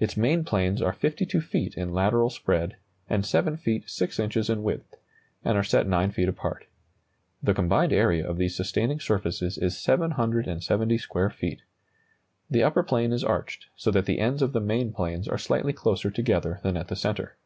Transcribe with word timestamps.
Its 0.00 0.16
main 0.16 0.42
planes 0.42 0.82
are 0.82 0.92
52 0.92 1.40
feet 1.40 1.76
in 1.76 1.92
lateral 1.92 2.28
spread, 2.28 2.74
and 3.08 3.24
7 3.24 3.56
feet 3.56 3.88
6 3.88 4.18
inches 4.18 4.50
in 4.50 4.64
width, 4.64 4.96
and 5.44 5.56
are 5.56 5.62
set 5.62 5.86
9 5.86 6.10
feet 6.10 6.28
apart. 6.28 6.66
The 7.40 7.54
combined 7.54 7.92
area 7.92 8.28
of 8.28 8.36
these 8.36 8.56
sustaining 8.56 8.98
surfaces 8.98 9.56
is 9.56 9.78
770 9.78 10.98
square 10.98 11.30
feet. 11.30 11.62
The 12.50 12.64
upper 12.64 12.82
plane 12.82 13.12
is 13.12 13.22
arched, 13.22 13.66
so 13.76 13.92
that 13.92 14.06
the 14.06 14.18
ends 14.18 14.42
of 14.42 14.54
the 14.54 14.60
main 14.60 14.92
planes 14.92 15.28
are 15.28 15.38
slightly 15.38 15.72
closer 15.72 16.10
together 16.10 16.58
than 16.64 16.76
at 16.76 16.88
the 16.88 16.96
centre. 16.96 17.36